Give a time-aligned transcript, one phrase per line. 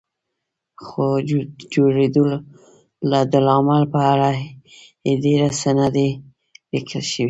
[0.85, 1.29] خو د
[1.73, 2.23] جوړېدو
[3.31, 4.31] د لامل په اړه
[5.05, 6.09] یې ډېر څه نه دي
[6.73, 7.19] لیکل شوي.